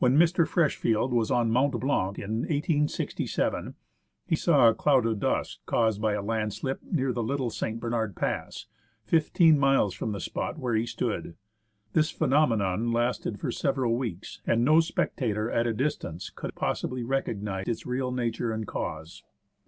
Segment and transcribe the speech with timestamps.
[0.00, 0.48] When Mr.
[0.48, 3.76] Freshfield was on Mont Blanc in 1867,
[4.26, 7.78] he saw a cloud of dust caused by a landslip near the Little St.
[7.78, 8.66] Bernard Pass,
[9.04, 11.36] fifteen miles from the spot where he stood.
[11.92, 17.68] This phenomenon lasted for several weeks, and no spectator at a distance could possibly recognise
[17.68, 19.22] its real nature and cause.